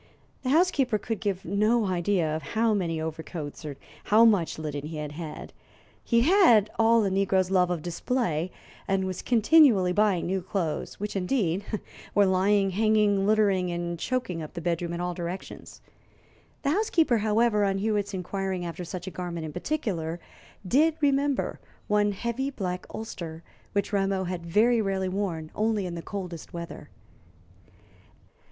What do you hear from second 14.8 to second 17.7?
in all directions. The housekeeper, however,